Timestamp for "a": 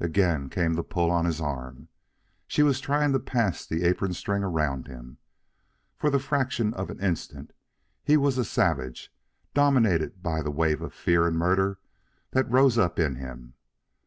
8.38-8.44